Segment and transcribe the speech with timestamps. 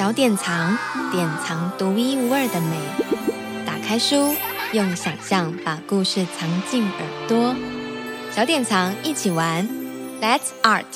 [0.00, 0.78] 小典藏，
[1.12, 2.80] 典藏独一无二的美。
[3.66, 4.34] 打开书，
[4.72, 7.54] 用想象把故事藏进耳朵。
[8.32, 9.68] 小典藏，一起玩
[10.22, 10.86] ，Let's art。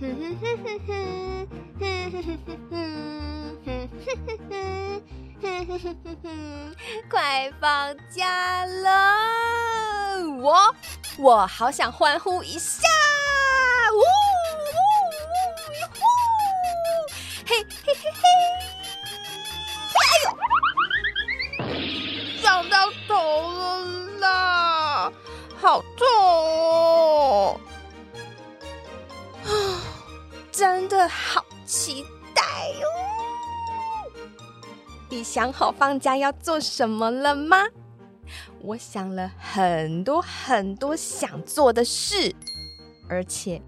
[0.00, 1.48] 哼哼哼哼哼
[1.80, 2.38] 哼哼哼哼
[3.26, 3.66] 哼
[4.06, 4.62] 哼哼
[5.42, 6.76] 哼哼哼哼哼！
[7.10, 10.72] 快放假了，我
[11.18, 12.86] 我好想欢呼一下。
[35.42, 37.66] 想好放假要做什么了吗？
[38.60, 42.32] 我想了很多很多想做的事，
[43.08, 43.60] 而且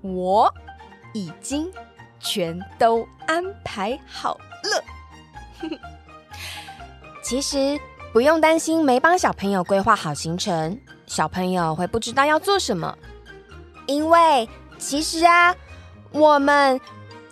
[0.00, 0.54] 我
[1.12, 1.68] 已经。
[2.20, 4.84] 全都安排好了。
[7.20, 7.76] 其实
[8.12, 12.96] 不用担心没帮小朋友规划好行程，小朋友会不知道要做什么。
[13.86, 15.56] 因为其实啊，
[16.12, 16.80] 我们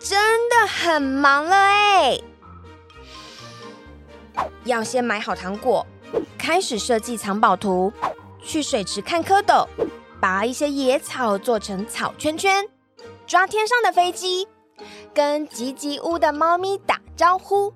[0.00, 2.20] 真的很忙了哎。
[4.64, 5.86] 要先买好糖果，
[6.38, 7.92] 开始设计藏宝图，
[8.42, 9.66] 去水池看蝌蚪，
[10.20, 12.66] 拔一些野草做成草圈圈，
[13.26, 14.46] 抓天上的飞机。
[15.12, 17.74] 跟吉吉屋的猫咪打招呼，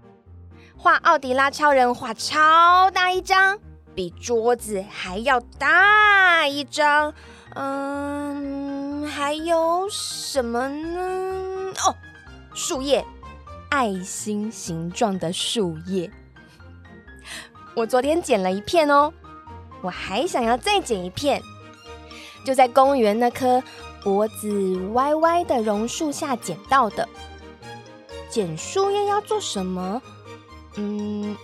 [0.76, 3.58] 画奥迪拉超人，画超大一张，
[3.94, 7.12] 比桌子还要大一张。
[7.54, 11.72] 嗯，还有什么呢？
[11.84, 11.94] 哦，
[12.54, 13.04] 树叶，
[13.68, 16.10] 爱心形状的树叶。
[17.74, 19.12] 我昨天捡了一片哦，
[19.82, 21.42] 我还想要再捡一片，
[22.44, 23.62] 就在公园那棵。
[24.02, 27.08] 脖子歪歪的榕树下捡到的，
[28.28, 30.02] 捡树叶要做什么？
[30.76, 31.34] 嗯，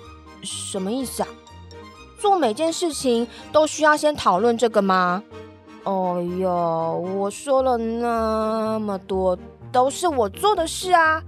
[0.42, 1.28] 什么意思啊？
[2.18, 5.22] 做每件事情都需要先讨论这个吗？
[5.84, 9.38] 哦哟，我说了那么多，
[9.72, 11.22] 都是我做的事啊，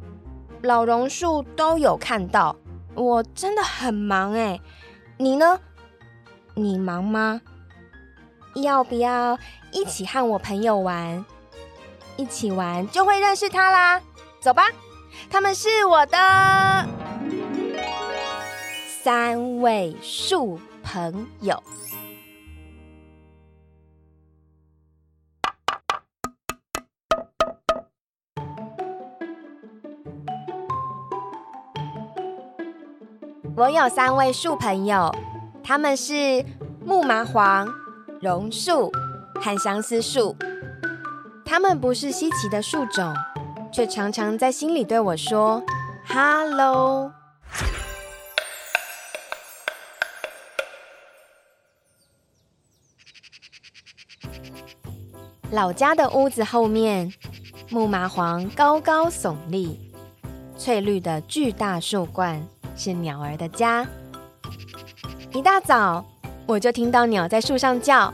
[0.61, 2.55] 老榕树都有看到，
[2.95, 4.61] 我真的很忙哎，
[5.23, 5.61] 你呢？
[6.55, 7.41] 你忙吗？
[8.57, 9.39] 要不要
[9.71, 11.25] 一起和我朋友玩？
[12.17, 14.03] 一起玩就会认识他啦。
[14.41, 14.65] 走吧，
[15.31, 16.19] 他们是我的
[19.05, 21.63] 三位数朋友。
[33.63, 35.15] 我有三位树朋友，
[35.63, 36.45] 他们是
[36.85, 37.73] 木麻黄。
[38.21, 38.91] 榕树
[39.41, 40.35] 和相思树，
[41.45, 43.15] 他们不是稀奇的树种，
[43.73, 45.63] 却常常在心里对我说
[46.09, 47.13] ：“Hello。”
[55.53, 57.15] 老家的屋子后面，
[57.71, 59.93] 木麻黄高高耸立，
[60.59, 62.45] 翠绿的巨大树冠
[62.83, 63.87] 是鸟儿的家。
[65.33, 66.05] 一大早。
[66.45, 68.13] 我就听到鸟在树上叫：“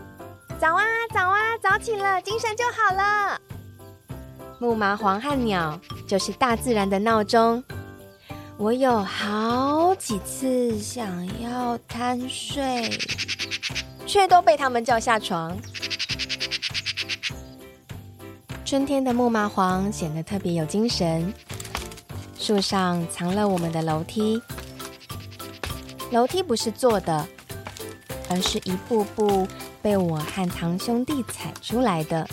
[0.60, 0.84] 早啊，
[1.14, 3.40] 早啊，早起了，精神就好了。”
[4.60, 7.64] 木麻黄和鸟就是大自然的闹钟。
[8.58, 12.90] 我有好几次想要贪睡，
[14.06, 15.56] 却都被他们叫下床。
[18.62, 21.32] 春天的木麻黄显得特别有精神。
[22.38, 24.40] 树上藏了我们的楼梯，
[26.10, 27.26] 楼梯不是坐的。
[28.30, 29.48] 而是一步步
[29.80, 32.28] 被我和堂兄弟踩出来的。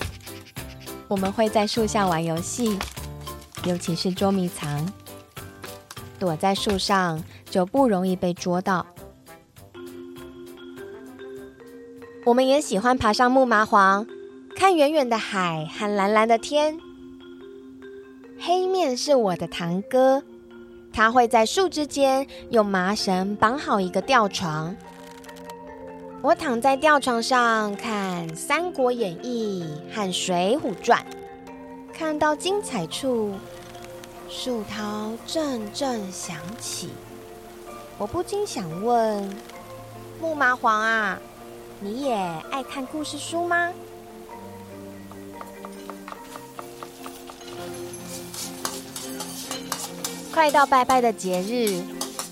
[1.08, 2.78] 我们会在树下玩游戏，
[3.64, 4.86] 尤其是捉迷藏，
[6.20, 8.86] 躲在树上就不容易被捉到。
[12.26, 14.06] 我们也喜欢爬上木麻黄，
[14.54, 16.78] 看远远的海和蓝蓝的天。
[18.38, 20.24] 黑面是我的堂哥，
[20.96, 24.74] 他会在树枝间用麻绳绑好一个吊床。
[26.22, 31.06] 我躺在吊床上看《三国演义》和《水浒传》，
[31.94, 33.34] 看到精彩处，
[34.30, 36.92] 树涛阵阵响起。
[37.98, 39.30] 我不禁想问：
[40.22, 41.20] 木麻黄啊，
[41.82, 42.16] 你也
[42.52, 43.70] 爱看故事书吗？
[50.36, 51.82] 快到拜拜的节日，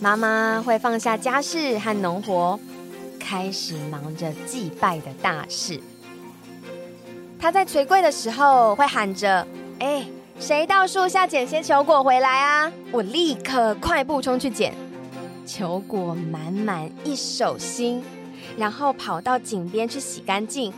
[0.02, 2.60] 妈妈会放下家事和农活。
[3.18, 5.80] 开始忙着祭拜的大事。
[7.40, 9.48] 她在捶柜的时候会喊着
[9.80, 10.06] ：“哎，
[10.38, 12.70] 谁到树下捡些球果回来啊？
[12.92, 14.74] 我立刻快步冲去捡，
[15.46, 18.04] 球果满满一手心，
[18.58, 20.74] 然后跑到井边去洗干净。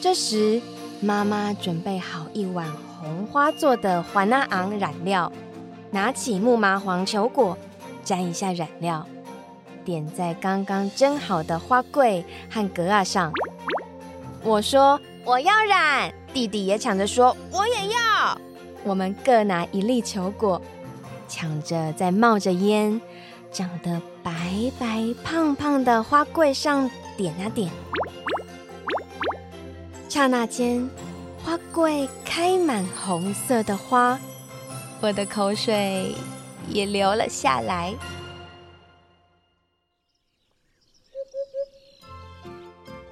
[0.00, 0.62] 这时，
[1.02, 2.66] 妈妈准备好一碗
[3.00, 5.30] 红花做的环那昂染料，
[5.90, 7.56] 拿起木麻黄球果，
[8.04, 9.06] 沾一下染料。
[9.84, 13.30] 点在刚刚蒸好的花柜和格啊上。
[14.42, 18.40] 我说我要染，弟弟也抢着说我也要。
[18.82, 20.60] 我们各拿一粒球果，
[21.28, 23.00] 抢着在冒着烟、
[23.52, 24.32] 长得白
[24.78, 27.70] 白胖胖的花柜上点啊点。
[30.08, 30.88] 刹那间，
[31.46, 34.18] 花柜开满红色的花，
[35.00, 36.12] 我的口水
[36.68, 37.94] 也流了下来。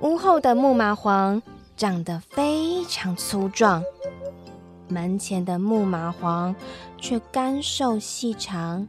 [0.01, 1.41] 屋后的木麻黄
[1.77, 3.85] 长得非常粗壮，
[4.89, 6.57] 门前的木麻黄
[7.01, 8.89] 却干瘦细长，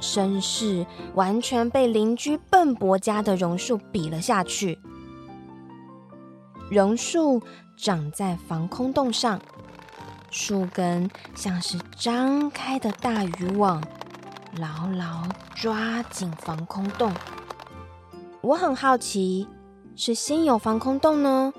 [0.00, 0.86] 身势
[1.16, 4.78] 完全被邻居笨伯家的榕树比了下去。
[6.70, 7.40] 榕树
[7.76, 9.40] 长在防空洞上，
[10.30, 13.82] 树根像是张开的大渔网，
[14.56, 15.22] 牢牢
[15.54, 17.12] 抓紧防空洞。
[18.40, 19.48] 我很好奇。
[19.98, 21.50] 是先有防空洞呢，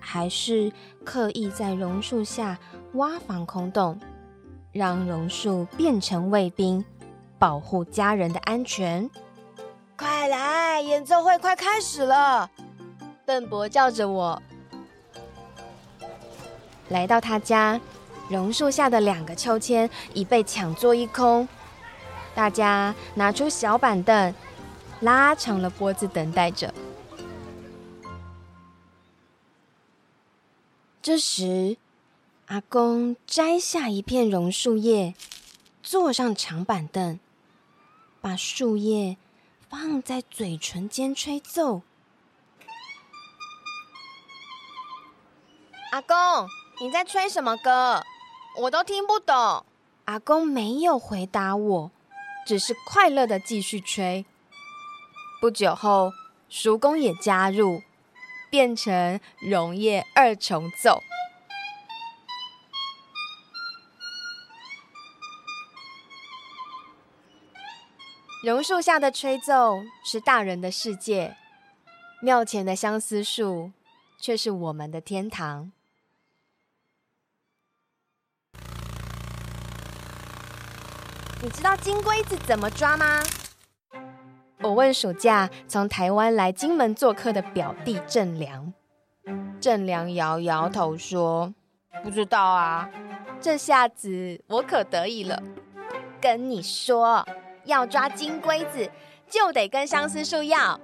[0.00, 0.72] 还是
[1.04, 2.58] 刻意在榕树下
[2.94, 4.00] 挖防空洞，
[4.72, 6.84] 让榕树变成卫兵，
[7.38, 9.08] 保护家人的安全？
[9.96, 12.50] 快来，演奏会快开始了！
[13.30, 14.42] 笨伯叫着我，
[16.88, 17.80] 来到他家，
[18.28, 21.46] 榕树下的两个秋千已被抢座一空，
[22.34, 24.34] 大家拿出小板凳，
[24.98, 26.74] 拉长了脖子等待着。
[31.00, 31.76] 这时，
[32.46, 35.14] 阿公摘下一片榕树叶，
[35.84, 37.20] 坐上长板凳，
[38.20, 39.16] 把树叶
[39.68, 41.82] 放在嘴唇间吹奏。
[45.90, 46.48] 阿公，
[46.80, 48.02] 你在吹什么歌？
[48.58, 49.64] 我都听不懂。
[50.06, 51.90] 阿公没有回答我，
[52.46, 54.24] 只是快乐地继续吹。
[55.40, 56.12] 不久后，
[56.48, 57.82] 叔公也加入。
[58.50, 61.00] 变成榕叶二重奏。
[68.42, 71.36] 榕树下的吹奏是大人的世界，
[72.20, 73.70] 庙前的相思树
[74.18, 75.70] 却是我们的天堂。
[81.42, 83.22] 你知道金龟子怎么抓吗？
[84.60, 88.74] 我问暑假从台湾来金门做客的表弟郑良，
[89.58, 91.54] 郑良摇摇头说
[92.04, 92.90] ：“不知道啊。”
[93.40, 95.42] 这下子我可得意了。
[96.20, 97.26] 跟你说，
[97.64, 98.90] 要抓金龟子，
[99.26, 100.78] 就得跟相思树要。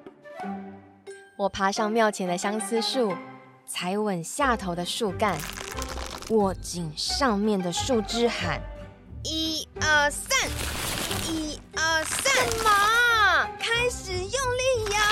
[1.37, 3.15] 我爬上庙前的相思树，
[3.67, 5.37] 踩稳下头的树干，
[6.31, 8.59] 握紧上面的树枝，喊
[9.29, 10.49] ：“一二三，
[11.29, 12.71] 一二三，什么？”
[13.59, 15.03] 开始用力摇啊！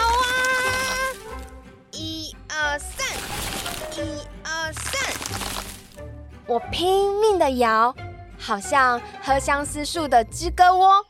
[1.91, 3.05] 一二三，
[3.97, 3.99] 一
[4.45, 4.93] 二三，
[6.47, 7.93] 我拼命的摇，
[8.39, 11.05] 好像喝相思树的知歌窝。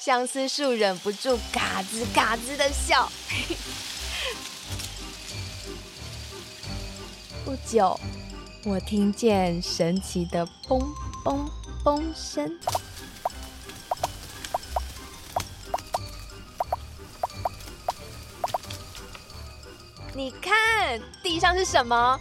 [0.00, 3.12] 相思树忍不住嘎吱嘎吱的笑。
[7.44, 8.00] 不久，
[8.64, 10.82] 我听见神奇的嘣
[11.22, 11.46] 嘣
[11.86, 12.52] 风声。
[20.12, 22.18] 你看地上是什么？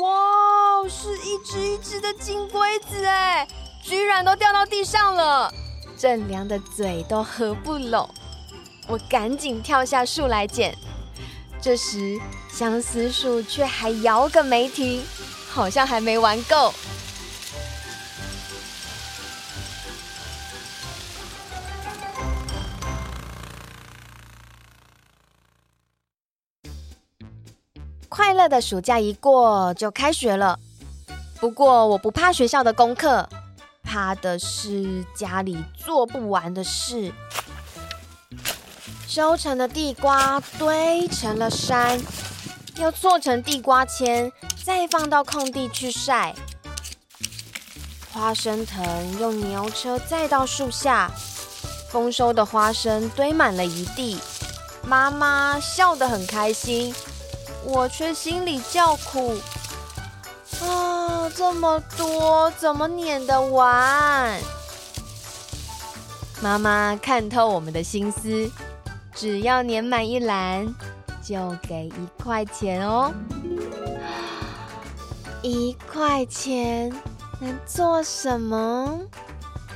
[0.00, 3.46] 哇，是一只一只的金龟子哎，
[3.84, 5.52] 居然都掉到地上了！
[5.98, 8.08] 正良的嘴都合不拢，
[8.88, 10.74] 我赶紧跳下树来捡。
[11.60, 12.18] 这时
[12.50, 15.04] 相思树却还摇个没停，
[15.50, 16.72] 好像还没玩够。
[28.52, 30.58] 的暑假一过就开学了，
[31.40, 33.26] 不过我不怕学校的功课，
[33.82, 37.10] 怕的是家里做不完的事。
[39.08, 41.98] 收成的地瓜堆成了山，
[42.76, 44.30] 要做成地瓜签，
[44.62, 46.34] 再放到空地去晒。
[48.12, 51.10] 花生藤用牛车载到树下，
[51.90, 54.18] 丰收的花生堆满了一地，
[54.86, 56.94] 妈妈笑得很开心。
[57.64, 59.34] 我却心里叫苦，
[60.60, 64.38] 啊这么多，怎么碾得完？
[66.40, 68.50] 妈妈看透我们的心思，
[69.14, 70.66] 只要碾满一篮，
[71.22, 73.12] 就给一块钱哦。
[75.40, 76.92] 一块钱
[77.40, 78.98] 能做什么？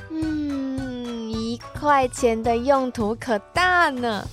[0.09, 4.27] 嗯，一块钱的用途可大呢，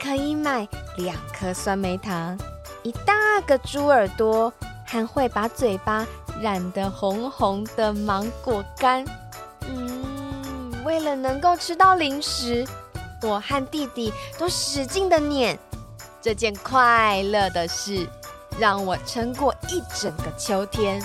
[0.00, 2.36] 可以买两颗酸梅糖，
[2.82, 4.52] 一大个猪耳朵，
[4.84, 6.06] 还会把嘴巴
[6.40, 9.04] 染得红红的芒果干。
[9.68, 12.66] 嗯，为了能够吃到零食，
[13.22, 15.58] 我和弟弟都使劲的撵
[16.20, 18.08] 这件快乐的事。
[18.58, 21.02] 让我撑过一整个秋天。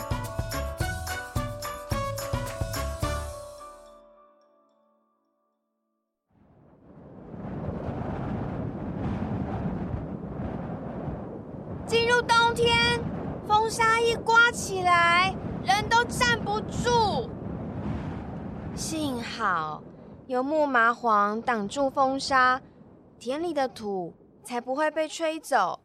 [19.37, 19.83] 好
[20.25, 22.59] 有木麻黄挡住风沙，
[23.19, 25.79] 田里的土才不会被吹走。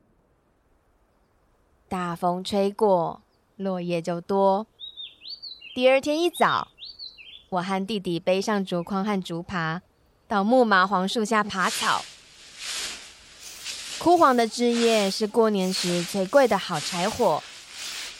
[1.86, 3.20] 大风吹过，
[3.56, 4.66] 落叶就多。
[5.74, 6.68] 第二天一早，
[7.50, 9.82] 我和弟弟背上竹筐和竹耙，
[10.26, 12.02] 到木麻黄树下爬草。
[13.98, 17.42] 枯黄的枝叶是过年时最贵的好柴火。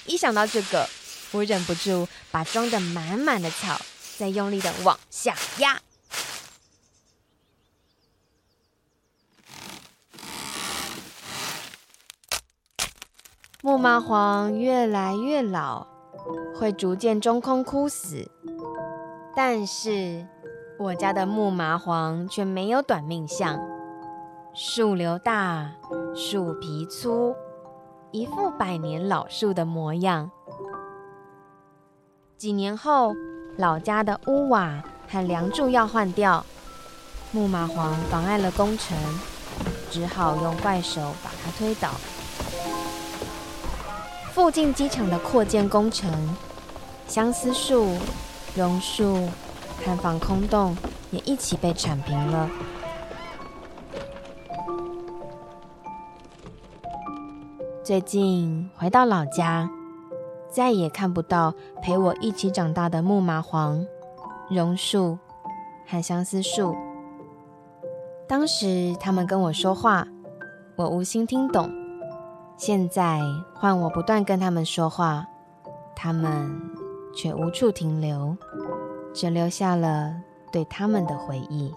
[0.05, 0.87] 一想到这个，
[1.33, 3.81] 我忍不住把装得满满的草
[4.19, 5.81] 再用力的往下压。
[13.65, 15.87] 木麻黄越来越老，
[16.59, 18.29] 会逐渐中空枯死。
[19.37, 20.27] 但是
[20.79, 23.59] 我家的木麻黄却没有短命相，
[24.53, 25.73] 树瘤大，
[26.15, 27.37] 树皮粗，
[28.11, 30.31] 一副百年老树的模样。
[32.37, 33.15] 几年后，
[33.63, 36.45] 老家的屋瓦和梁柱要换掉，
[37.31, 38.99] 木麻黄妨碍了工程，
[39.89, 41.91] 只好用怪手把它推倒。
[44.33, 46.11] 附近机场的扩建工程，
[47.07, 47.97] 相思树、
[48.57, 49.29] 榕树
[49.87, 50.77] 和防空洞
[51.13, 52.51] 也一起被铲平了。
[57.85, 59.71] 最近回到老家，
[60.53, 63.87] 再也看不到陪我一起长大的木麻黄、
[64.51, 65.19] 榕树
[65.87, 66.77] 和相思树。
[68.29, 70.07] 当时他们跟我说话，
[70.77, 71.71] 我无心听懂。
[72.59, 73.21] 现在
[73.55, 75.27] 换我不断跟他们说话，
[75.97, 76.51] 他们
[77.17, 78.37] 却无处停留，
[79.15, 80.15] 只留下了
[80.53, 81.75] 对他们的回忆。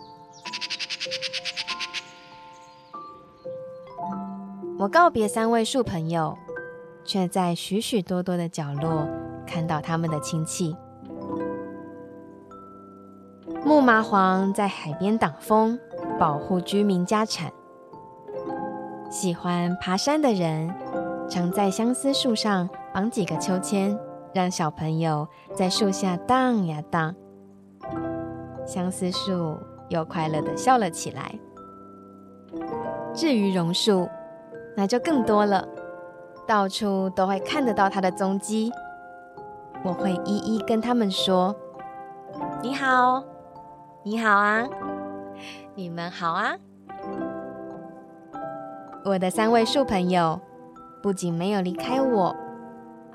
[4.77, 6.37] 我告别三位树朋友，
[7.05, 9.07] 却在许许多多的角落
[9.45, 10.75] 看到他们的亲戚。
[13.63, 15.79] 木麻黄在海边挡风，
[16.19, 17.51] 保护居民家产。
[19.09, 20.73] 喜欢爬山的人，
[21.29, 23.97] 常在相思树上绑几个秋千，
[24.33, 27.15] 让小朋友在树下荡呀荡。
[28.65, 29.57] 相思树
[29.89, 31.33] 又快乐地笑了起来。
[33.13, 34.09] 至于榕树，
[34.75, 35.67] 那就更多了，
[36.47, 38.71] 到处都会看得到他的踪迹。
[39.83, 41.55] 我会一一跟他们说
[42.61, 43.23] ：“你好，
[44.03, 44.67] 你好啊，
[45.75, 46.55] 你们好啊。”
[49.05, 50.39] 我的三位树朋友，
[51.03, 52.35] 不仅没有离开我，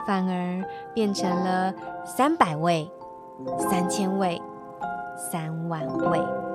[0.06, 2.88] 反而变成了三百位、
[3.58, 4.40] 三千位、
[5.16, 6.49] 三万位。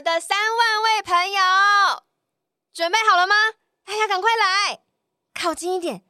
[0.00, 1.40] 的三万位朋友，
[2.72, 3.34] 准备好了吗？
[3.84, 4.80] 大家赶快来，
[5.34, 6.02] 靠近一点，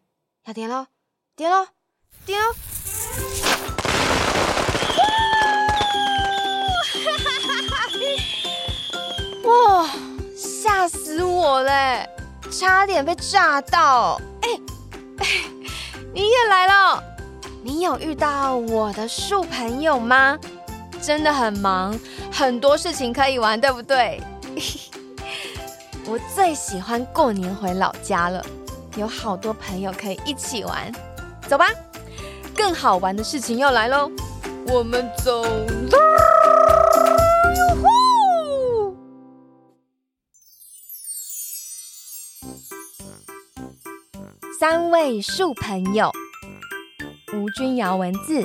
[0.45, 0.87] 要点喽，
[1.35, 1.67] 点喽，
[2.25, 2.55] 点喽！
[9.51, 9.91] 哇，
[10.37, 12.09] 吓死我嘞，
[12.53, 14.21] 差点被炸到！
[14.43, 14.49] 哎
[15.19, 15.27] 哎，
[16.15, 17.03] 你也来了？
[17.65, 20.39] 你有遇到我的树朋友吗？
[21.03, 21.99] 真的很忙。
[22.33, 24.21] 很多事情可以玩，对不对？
[26.07, 28.45] 我最喜欢过年回老家了，
[28.97, 30.93] 有好多朋友可以一起玩。
[31.47, 31.67] 走吧，
[32.57, 34.11] 更好玩的事情要来喽！
[34.69, 35.99] 我们走啦！
[44.59, 46.13] 三位树朋友，
[47.33, 48.45] 吴君瑶文字，